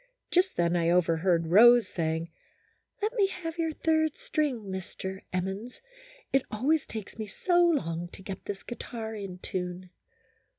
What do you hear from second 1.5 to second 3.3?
Rose saying," Let me